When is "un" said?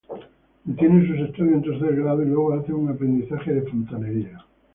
2.73-2.89